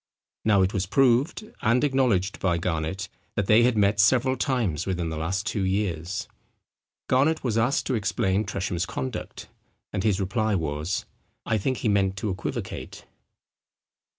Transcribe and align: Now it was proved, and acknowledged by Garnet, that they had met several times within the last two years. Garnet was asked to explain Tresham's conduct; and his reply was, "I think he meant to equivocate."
Now 0.43 0.63
it 0.63 0.73
was 0.73 0.87
proved, 0.87 1.45
and 1.61 1.83
acknowledged 1.83 2.39
by 2.39 2.57
Garnet, 2.57 3.07
that 3.35 3.45
they 3.45 3.61
had 3.61 3.77
met 3.77 3.99
several 3.99 4.35
times 4.35 4.87
within 4.87 5.09
the 5.09 5.15
last 5.15 5.45
two 5.45 5.61
years. 5.63 6.27
Garnet 7.07 7.43
was 7.43 7.55
asked 7.55 7.85
to 7.85 7.93
explain 7.93 8.43
Tresham's 8.43 8.87
conduct; 8.87 9.47
and 9.93 10.03
his 10.03 10.19
reply 10.19 10.55
was, 10.55 11.05
"I 11.45 11.59
think 11.59 11.77
he 11.77 11.87
meant 11.87 12.17
to 12.17 12.31
equivocate." 12.31 13.05